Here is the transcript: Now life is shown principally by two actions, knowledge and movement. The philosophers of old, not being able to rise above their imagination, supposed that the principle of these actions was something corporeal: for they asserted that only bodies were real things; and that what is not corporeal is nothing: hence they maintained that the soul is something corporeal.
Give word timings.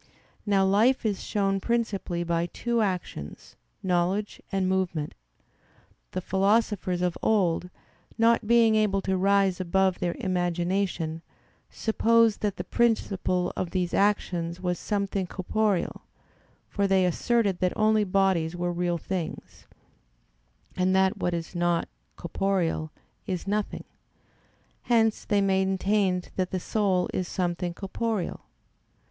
Now 0.47 0.65
life 0.65 1.05
is 1.05 1.21
shown 1.23 1.59
principally 1.59 2.23
by 2.23 2.47
two 2.47 2.81
actions, 2.81 3.55
knowledge 3.83 4.41
and 4.51 4.67
movement. 4.67 5.13
The 6.13 6.21
philosophers 6.21 7.03
of 7.03 7.19
old, 7.21 7.69
not 8.17 8.47
being 8.47 8.73
able 8.73 9.03
to 9.03 9.15
rise 9.15 9.59
above 9.61 9.99
their 9.99 10.15
imagination, 10.17 11.21
supposed 11.69 12.39
that 12.41 12.55
the 12.57 12.63
principle 12.63 13.53
of 13.55 13.69
these 13.69 13.93
actions 13.93 14.59
was 14.59 14.79
something 14.79 15.27
corporeal: 15.27 16.01
for 16.67 16.87
they 16.87 17.05
asserted 17.05 17.59
that 17.59 17.73
only 17.77 18.03
bodies 18.03 18.55
were 18.55 18.73
real 18.73 18.97
things; 18.97 19.67
and 20.75 20.95
that 20.95 21.17
what 21.17 21.35
is 21.35 21.53
not 21.53 21.87
corporeal 22.15 22.91
is 23.27 23.45
nothing: 23.45 23.83
hence 24.81 25.25
they 25.25 25.41
maintained 25.41 26.31
that 26.37 26.49
the 26.49 26.59
soul 26.59 27.07
is 27.13 27.27
something 27.27 27.75
corporeal. 27.75 28.39